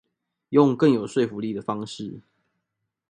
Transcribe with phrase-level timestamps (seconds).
[0.49, 2.21] 用更有說服力的方式